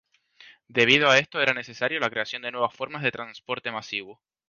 [0.67, 4.19] Debido a esto era necesario la creación de nuevas formas de transporte masivo.